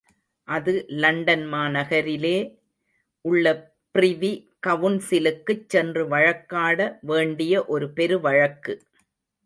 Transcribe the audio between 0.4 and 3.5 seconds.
அது லண்டன் மாநகரிலே உள்ள